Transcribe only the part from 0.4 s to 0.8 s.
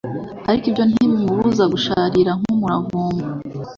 ariko